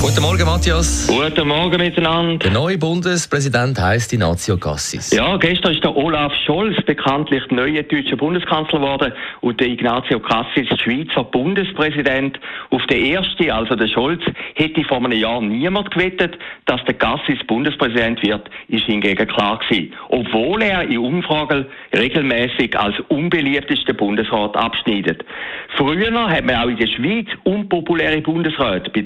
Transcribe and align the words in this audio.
Guten 0.00 0.22
Morgen, 0.22 0.44
Matthias. 0.46 1.08
Guten 1.08 1.48
Morgen 1.48 1.76
miteinander. 1.76 2.38
Der 2.38 2.52
neue 2.52 2.78
Bundespräsident 2.78 3.80
heißt 3.80 4.12
Ignazio 4.12 4.56
Cassis. 4.56 5.10
Ja, 5.10 5.36
gestern 5.38 5.74
ist 5.74 5.82
der 5.82 5.96
Olaf 5.96 6.32
Scholz 6.46 6.76
bekanntlich 6.86 7.42
neuer 7.50 7.82
deutscher 7.82 8.16
Bundeskanzler 8.16 8.78
geworden 8.78 9.12
und 9.40 9.58
der 9.58 9.66
Ignazio 9.66 10.20
Cassis 10.20 10.68
Schweizer 10.80 11.24
Bundespräsident. 11.24 12.38
Auf 12.70 12.86
den 12.86 13.06
ersten, 13.06 13.50
also 13.50 13.74
der 13.74 13.88
Scholz, 13.88 14.22
hätte 14.54 14.84
vor 14.84 14.98
einem 14.98 15.18
Jahr 15.18 15.40
niemand 15.40 15.90
gewettet, 15.90 16.38
dass 16.66 16.80
der 16.84 16.94
Cassis 16.94 17.44
Bundespräsident 17.48 18.22
wird, 18.22 18.48
ist 18.68 18.84
hingegen 18.84 19.26
klar 19.26 19.58
gewesen. 19.58 19.92
Obwohl 20.10 20.62
er 20.62 20.82
in 20.82 20.98
Umfragen 20.98 21.66
regelmäßig 21.92 22.78
als 22.78 22.94
unbeliebtester 23.08 23.94
Bundesrat 23.94 24.56
abschneidet. 24.56 25.24
Früher 25.76 26.12
hat 26.30 26.44
man 26.44 26.56
auch 26.56 26.68
in 26.68 26.76
der 26.76 26.86
Schweiz 26.86 27.26
unpopuläre 27.42 28.20
Bundesräte 28.20 28.90
bei 28.92 29.02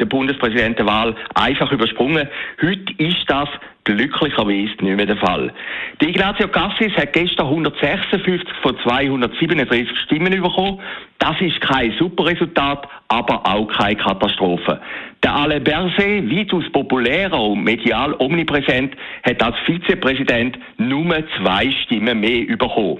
der 0.82 0.92
Bundespräsidentenwahl 0.92 1.14
einfach 1.34 1.72
übersprungen. 1.72 2.28
Heute 2.60 2.92
ist 2.98 3.24
das 3.28 3.48
glücklicherweise 3.84 4.70
nicht 4.80 4.82
mehr 4.82 5.06
der 5.06 5.16
Fall. 5.16 5.52
Die 6.00 6.10
Ignazio 6.10 6.48
Cassis 6.48 6.92
hat 6.96 7.12
gestern 7.12 7.46
156 7.46 8.48
von 8.62 8.76
237 8.82 9.98
Stimmen 10.04 10.40
bekommen. 10.40 10.80
Das 11.18 11.40
ist 11.40 11.60
kein 11.60 11.92
super 11.98 12.26
Resultat, 12.26 12.88
aber 13.08 13.44
auch 13.44 13.66
keine 13.66 13.96
Katastrophe. 13.96 14.80
Der 15.22 15.34
Alain 15.34 15.64
Berset, 15.64 16.30
weitaus 16.30 16.64
populärer 16.72 17.40
und 17.40 17.64
medial 17.64 18.14
omnipräsent, 18.18 18.94
hat 19.24 19.42
als 19.42 19.56
Vizepräsident 19.66 20.58
nur 20.78 21.22
zwei 21.38 21.70
Stimmen 21.84 22.20
mehr 22.20 22.56
bekommen. 22.56 22.98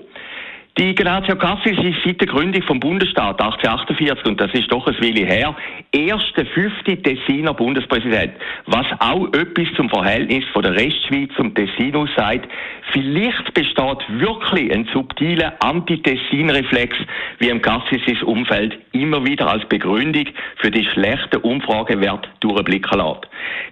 Die 0.78 0.89
Ignazio 0.89 1.36
Cassis 1.36 1.77
ist 1.78 1.98
seit 2.02 2.19
der 2.19 2.28
Gründung 2.28 2.62
vom 2.62 2.80
Bundesstaat 2.80 3.39
1848, 3.42 4.24
und 4.24 4.41
das 4.41 4.55
ist 4.55 4.72
doch 4.72 4.86
ein 4.86 4.96
Weile 5.02 5.27
her, 5.27 5.55
erste 5.92 6.46
fünfte 6.46 6.96
Tessiner 7.00 7.54
Bundespräsident. 7.54 8.32
Was 8.66 8.86
auch 8.98 9.26
etwas 9.34 9.68
zum 9.76 9.88
Verhältnis 9.88 10.44
von 10.52 10.62
der 10.62 10.74
Restschweiz 10.74 11.30
zum 11.36 11.54
Tessinus 11.54 12.10
sagt. 12.16 12.48
Vielleicht 12.92 13.54
besteht 13.54 13.98
wirklich 14.08 14.72
ein 14.72 14.88
subtiler 14.92 15.54
Anti-Tessin-Reflex, 15.60 16.96
wie 17.38 17.48
im 17.48 17.62
Cassis' 17.62 18.22
Umfeld 18.22 18.78
immer 18.92 19.24
wieder 19.24 19.48
als 19.48 19.66
Begründung 19.68 20.26
für 20.56 20.70
die 20.70 20.84
schlechten 20.84 21.38
Umfragewerte 21.38 22.28
durchblicken 22.40 22.98
lässt. 22.98 23.28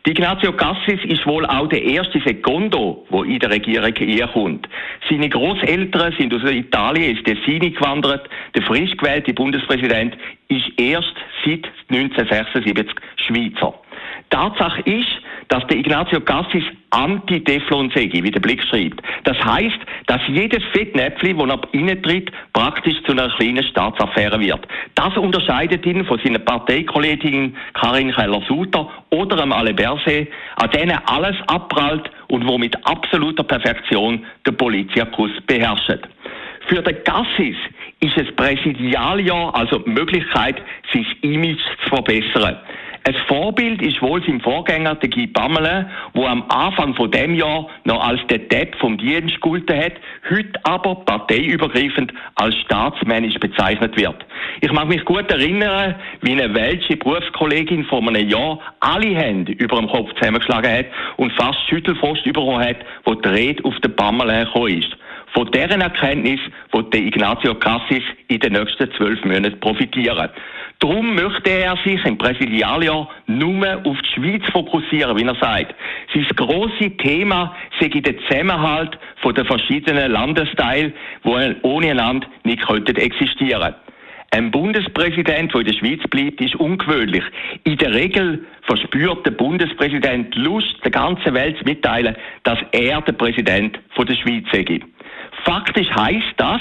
Die 0.07 0.11
Ignazio 0.11 0.53
Cassis 0.53 1.05
ist 1.05 1.27
wohl 1.27 1.45
auch 1.47 1.69
der 1.69 1.83
erste 1.83 2.21
Secondo, 2.21 3.07
wo 3.11 3.23
in 3.23 3.39
der 3.39 3.51
Regierung 3.51 3.93
kommt. 4.33 4.69
Seine 5.09 5.29
Großeltern 5.29 6.15
sind 6.19 6.35
aus 6.35 6.51
Italien 6.51 7.17
ins 7.17 7.25
Tessin 7.25 7.75
gewandert. 7.75 8.29
Der 8.55 8.63
frisch 8.63 8.97
gewählte 8.97 9.35
Bundespräsident 9.35 10.17
ist 10.49 10.67
erst 10.79 11.15
seit 11.45 11.69
1976 11.89 12.95
Schweizer. 13.17 13.75
Tatsache 14.31 14.83
ist, 14.83 15.09
dass 15.49 15.67
der 15.67 15.79
Ignazio 15.79 16.21
Cassis 16.21 16.65
Anti-Teflon 16.91 17.91
sei, 17.95 18.09
wie 18.13 18.31
der 18.31 18.41
Blick 18.41 18.63
schreibt. 18.65 19.03
Das 19.25 19.37
heißt, 19.45 19.79
dass 20.07 20.21
jedes 20.29 20.63
Fettnäpfchen, 20.73 21.39
das 21.39 21.49
er 21.49 21.81
reintritt, 21.81 22.31
praktisch 22.53 23.03
zu 23.05 23.13
einer 23.13 23.29
kleinen 23.37 23.65
Staatsaffäre 23.65 24.39
wird. 24.41 24.67
Das 24.95 25.17
unterscheidet 25.17 25.85
ihn 25.87 26.05
von 26.05 26.21
seiner 26.23 26.39
Parteikollegin 26.39 27.57
Karin 27.75 28.13
Keller-Sutter 28.13 28.89
oder 29.11 29.43
am 29.43 29.53
Ale 29.53 29.75
Berset, 29.75 30.29
an 30.57 30.71
denen 30.71 30.99
alles 31.07 31.37
abprallt 31.49 32.11
und 32.29 32.47
wo 32.47 32.59
mit 32.59 32.77
absoluter 32.87 33.43
Perfektion 33.43 34.25
der 34.47 34.53
Politikus 34.53 35.31
beherrscht. 35.47 36.01
Für 36.71 36.83
den 36.83 37.03
Cassis 37.03 37.57
ist 37.99 38.17
es 38.17 38.33
Präsidialjahr 38.37 39.53
also 39.57 39.81
die 39.81 39.91
Möglichkeit, 39.91 40.63
sein 40.93 41.05
Image 41.23 41.59
zu 41.83 41.89
verbessern. 41.89 42.59
Ein 43.03 43.15
Vorbild 43.27 43.83
ist 43.83 44.01
wohl 44.01 44.23
sein 44.25 44.41
Vorgänger, 44.41 44.95
der 44.95 45.09
Guy 45.09 45.27
Pamela, 45.27 45.91
wo 46.15 46.27
am 46.27 46.45
Anfang 46.49 46.95
von 46.95 47.11
dem 47.11 47.35
Jahr 47.35 47.67
noch 47.85 48.07
als 48.07 48.21
der 48.29 48.39
Depp 48.39 48.77
vom 48.77 48.99
Dienst 48.99 49.35
gegolten 49.35 49.77
hat, 49.77 49.95
heute 50.31 50.61
aber 50.63 50.95
parteiübergreifend 50.95 52.13
als 52.37 52.55
staatsmännisch 52.59 53.41
bezeichnet 53.41 53.97
wird. 53.97 54.25
Ich 54.61 54.71
mag 54.71 54.87
mich 54.87 55.05
gut 55.05 55.29
erinnern, 55.29 55.97
wie 56.21 56.41
eine 56.41 56.55
welche 56.55 56.97
Berufskollegin 56.97 57.85
vor 57.87 58.07
einem 58.07 58.29
Jahr 58.29 58.61
alle 58.79 59.17
Hände 59.17 59.53
über 59.53 59.79
dem 59.79 59.89
Kopf 59.89 60.13
zusammengeschlagen 60.15 60.71
hat 60.71 60.87
und 61.17 61.33
fast 61.33 61.59
Schüttelfrost 61.69 62.23
bekommen 62.23 62.65
hat, 62.65 62.77
wo 63.05 63.15
die 63.15 63.29
Rede 63.29 63.65
auf 63.65 63.75
den 63.81 63.97
Pamela 63.97 64.45
gekommen 64.45 64.79
ist. 64.79 64.97
Von 65.33 65.51
deren 65.53 65.81
Erkenntnis 65.81 66.41
wird 66.73 66.95
der 66.95 67.03
Ignazio 67.03 67.55
Cassis 67.55 68.03
in 68.29 68.41
den 68.41 68.53
nächsten 68.53 68.91
zwölf 68.93 69.25
Monaten 69.25 69.59
profitieren. 69.61 70.29
Darum 70.79 71.15
möchte 71.15 71.51
er 71.51 71.77
sich 71.85 72.03
im 72.07 72.17
Präsidialjahr 72.17 73.09
nur 73.27 73.81
auf 73.85 73.99
die 74.01 74.09
Schweiz 74.15 74.43
fokussieren, 74.51 75.17
wie 75.19 75.25
er 75.25 75.35
sagt. 75.35 75.75
Sein 76.15 76.27
grosses 76.37 76.97
Thema 76.99 77.55
sei 77.79 77.89
der 77.89 78.17
Zusammenhalt 78.21 78.99
von 79.17 79.35
den 79.35 79.45
verschiedenen 79.45 80.13
Landesteilen, 80.13 80.95
die 81.25 81.57
ohne 81.63 81.91
einander 81.91 82.27
nicht 82.45 82.67
könnten 82.67 82.97
existieren 82.97 83.75
ein 84.33 84.51
Bundespräsident, 84.51 85.53
der 85.53 85.61
in 85.61 85.67
der 85.67 85.73
Schweiz 85.73 86.01
bleibt, 86.09 86.41
ist 86.41 86.55
ungewöhnlich. 86.55 87.25
In 87.65 87.77
der 87.79 87.93
Regel 87.93 88.45
verspürt 88.63 89.27
der 89.27 89.33
Bundespräsident 89.33 90.35
Lust, 90.37 90.77
der 90.85 90.93
ganzen 90.93 91.35
Welt 91.35 91.59
zu 91.59 91.65
mitteilen, 91.65 92.17
dass 92.45 92.59
er 92.73 93.01
der 93.03 93.13
Präsident 93.13 93.79
der 93.99 94.15
Schweiz 94.15 94.45
sei. 94.53 94.81
Faktisch 95.51 95.91
heißt 95.91 96.35
das, 96.37 96.61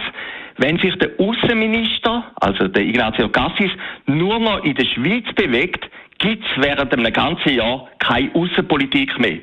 wenn 0.58 0.80
sich 0.80 0.96
der 0.96 1.12
Außenminister, 1.20 2.24
also 2.42 2.68
der 2.68 2.82
Ignazio 2.82 3.30
Cassis, 3.30 3.70
nur 4.08 4.40
noch 4.40 4.64
in 4.64 4.74
der 4.74 4.86
Schweiz 4.86 5.26
bewegt, 5.36 5.88
gibt 6.18 6.44
es 6.44 6.64
während 6.64 6.92
einem 6.92 7.14
ganzen 7.14 7.54
Jahr 7.54 7.88
keine 8.00 8.34
Außenpolitik 8.34 9.20
mehr. 9.20 9.42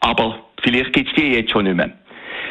Aber 0.00 0.38
vielleicht 0.62 0.94
gibt 0.94 1.10
es 1.10 1.14
die 1.14 1.34
jetzt 1.34 1.50
schon 1.50 1.64
nicht 1.64 1.76
mehr. 1.76 1.92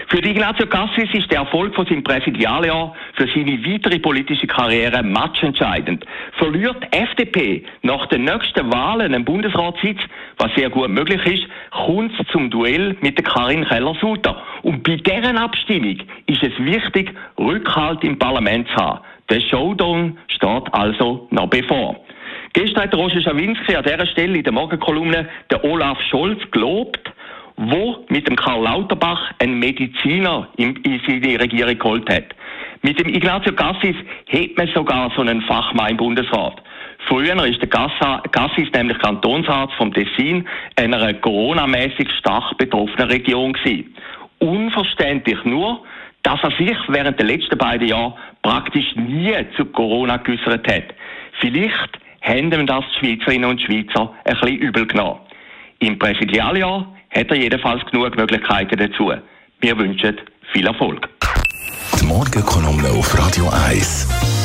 Für 0.07 0.21
die 0.21 0.29
Ignazio 0.29 0.67
Cassis 0.67 1.09
ist 1.13 1.31
der 1.31 1.39
Erfolg 1.39 1.73
von 1.73 1.87
seinem 1.87 2.03
Präsidialjahr 2.03 2.95
für 3.15 3.27
seine 3.27 3.57
weitere 3.65 3.97
politische 3.97 4.45
Karriere 4.45 5.01
matchentscheidend. 5.01 6.05
Verliert 6.37 6.77
die 6.83 6.97
FDP 6.97 7.63
nach 7.81 8.05
den 8.07 8.25
nächsten 8.25 8.71
Wahlen 8.71 9.15
einen 9.15 9.25
Bundesratssitz, 9.25 9.99
was 10.37 10.53
sehr 10.55 10.69
gut 10.69 10.89
möglich 10.89 11.25
ist, 11.25 11.47
kommt 11.71 12.11
es 12.19 12.27
zum 12.27 12.51
Duell 12.51 12.95
mit 13.01 13.23
Karin 13.25 13.65
Keller-Sutter. 13.65 14.43
Und 14.65 14.81
bei 14.81 14.95
deren 14.95 15.37
Abstimmung 15.37 15.99
ist 16.25 16.41
es 16.41 16.57
wichtig, 16.57 17.13
Rückhalt 17.37 18.03
im 18.03 18.17
Parlament 18.17 18.67
zu 18.69 18.75
haben. 18.77 18.99
Der 19.29 19.39
Showdown 19.39 20.17
steht 20.27 20.73
also 20.73 21.27
noch 21.29 21.51
bevor. 21.51 22.03
Gestern 22.53 22.85
hat 22.85 22.95
Roger 22.95 23.21
Schawinski 23.21 23.75
an 23.75 23.83
dieser 23.83 24.07
Stelle 24.07 24.39
in 24.39 24.43
der 24.43 24.53
Morgenkolumne 24.53 25.29
der 25.51 25.63
Olaf 25.63 26.01
Scholz 26.09 26.39
gelobt, 26.49 27.11
wo 27.57 28.05
mit 28.09 28.27
dem 28.27 28.35
Karl 28.35 28.63
Lauterbach 28.63 29.31
einen 29.37 29.59
Mediziner 29.59 30.47
in, 30.57 30.75
in 30.77 30.99
seine 31.05 31.39
Regierung 31.39 31.77
geholt 31.77 32.09
hat. 32.09 32.33
Mit 32.81 32.99
dem 32.99 33.13
Ignazio 33.13 33.53
Cassis 33.53 33.95
hat 34.31 34.57
man 34.57 34.67
sogar 34.73 35.11
so 35.15 35.21
einen 35.21 35.43
Fachmann 35.43 35.91
im 35.91 35.97
Bundesrat. 35.97 36.59
Früher 37.07 37.45
ist 37.45 37.61
der 37.61 37.69
Cassis 37.69 38.71
nämlich 38.73 38.97
Kantonsarzt 38.97 39.75
vom 39.75 39.93
Tessin, 39.93 40.47
einer 40.75 41.13
Corona-mäßig 41.13 42.09
stark 42.17 42.57
betroffenen 42.57 43.11
Region 43.11 43.53
gewesen. 43.53 43.93
Unverständlich 44.39 45.43
nur, 45.45 45.83
dass 46.23 46.39
er 46.43 46.51
sich 46.51 46.77
während 46.87 47.19
der 47.19 47.27
letzten 47.27 47.57
beiden 47.57 47.87
Jahre 47.87 48.15
praktisch 48.41 48.95
nie 48.95 49.33
zu 49.55 49.65
Corona 49.65 50.17
geäußert 50.17 50.67
hat. 50.67 50.95
Vielleicht 51.39 51.99
haben 52.21 52.65
das 52.65 52.83
die 53.01 53.07
Schweizerinnen 53.17 53.49
und 53.49 53.61
Schweizer 53.61 54.13
ein 54.23 54.33
bisschen 54.33 54.57
übel 54.57 54.87
genommen. 54.87 55.19
Im 55.79 55.99
Präsidialjahr 55.99 56.87
hat 57.13 57.29
er 57.29 57.37
jedenfalls 57.37 57.85
genug 57.91 58.15
Möglichkeiten 58.17 58.77
dazu. 58.77 59.11
Wir 59.59 59.77
wünschen 59.77 60.17
viel 60.51 60.67
Erfolg. 60.67 61.07
Die 61.99 62.05
Morgenkolumne 62.05 62.89
auf 62.89 63.17
Radio 63.17 63.49
1. 63.67 64.44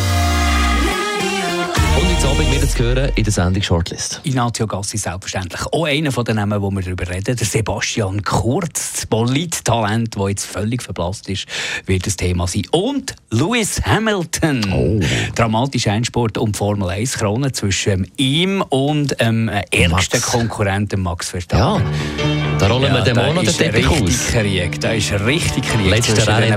Und 2.01 2.09
jetzt 2.09 2.25
Abend 2.25 2.51
wieder 2.51 2.67
zu 2.67 2.79
hören 2.83 3.13
in 3.15 3.25
der 3.25 3.33
Sendung 3.33 3.63
Shortlist. 3.63 4.21
Ignazio 4.25 4.67
Gassi 4.67 4.97
selbstverständlich. 4.97 5.61
Auch 5.71 5.85
einer 5.85 6.11
von 6.11 6.25
den 6.25 6.37
Namen, 6.37 6.63
wo 6.63 6.71
wir 6.71 6.81
darüber 6.81 7.07
reden, 7.07 7.37
der 7.37 7.47
Sebastian 7.47 8.23
Kurz, 8.23 8.93
das 8.95 9.07
Polittalent, 9.07 10.17
das 10.17 10.29
jetzt 10.29 10.47
völlig 10.47 10.83
verblasst 10.83 11.29
ist, 11.29 11.47
wird 11.85 12.07
das 12.07 12.17
Thema 12.17 12.47
sein. 12.47 12.63
Und 12.71 13.15
Lewis 13.31 13.83
Hamilton. 13.85 14.73
Oh. 14.73 15.01
Dramatischer 15.35 15.93
Endsport 15.93 16.39
um 16.39 16.55
Formel 16.55 16.89
1 16.89 17.19
Krone 17.19 17.53
zwischen 17.53 18.11
ihm 18.17 18.63
und 18.63 19.21
dem 19.21 19.49
ähm, 19.49 19.63
ärgsten. 19.71 20.23
Konkurrenten 20.23 21.03
Max 21.03 21.29
Verstappen. 21.29 21.85
Ja, 22.19 22.59
da 22.59 22.67
rollen 22.69 22.93
wir 22.95 23.03
den 23.03 23.17
Monat 23.17 23.47
den 23.47 23.55
Teppich 23.55 23.89
aus. 23.89 24.29
Krieg. 24.29 24.81
Da 24.81 24.93
ist 24.93 25.13
richtig 25.13 25.65
Krieg. 25.69 25.91
Letzter 25.91 26.15
zwischen 26.15 26.33
Rennen. 26.33 26.57